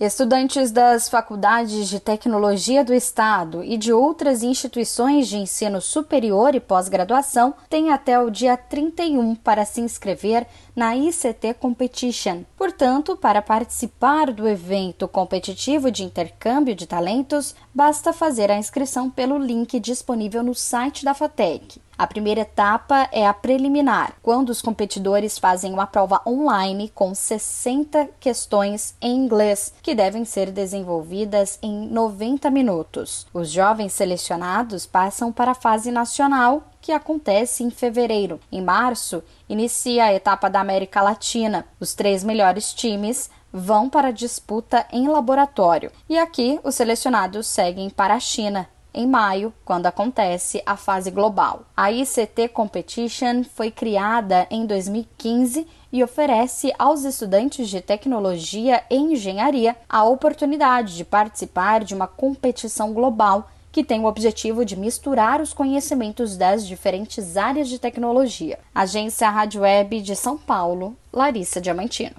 [0.00, 6.58] Estudantes das faculdades de tecnologia do Estado e de outras instituições de ensino superior e
[6.58, 12.44] pós-graduação têm até o dia 31 para se inscrever na ICT Competition.
[12.56, 19.36] Portanto, para participar do evento competitivo de intercâmbio de talentos, basta fazer a inscrição pelo
[19.36, 21.78] link disponível no site da FATEC.
[22.00, 28.08] A primeira etapa é a preliminar, quando os competidores fazem uma prova online com 60
[28.18, 33.26] questões em inglês, que devem ser desenvolvidas em 90 minutos.
[33.34, 38.40] Os jovens selecionados passam para a fase nacional, que acontece em fevereiro.
[38.50, 41.66] Em março, inicia a etapa da América Latina.
[41.78, 45.92] Os três melhores times vão para a disputa em laboratório.
[46.08, 51.62] E aqui, os selecionados seguem para a China, em maio, quando acontece a fase global.
[51.76, 59.76] A ICT Competition foi criada em 2015 e oferece aos estudantes de tecnologia e engenharia
[59.88, 65.52] a oportunidade de participar de uma competição global que tem o objetivo de misturar os
[65.52, 68.58] conhecimentos das diferentes áreas de tecnologia.
[68.74, 72.16] Agência Rádio Web de São Paulo, Larissa Diamantino.